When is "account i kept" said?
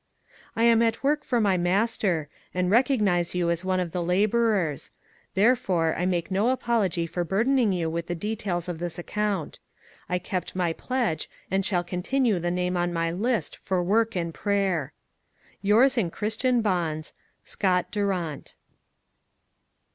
8.97-10.55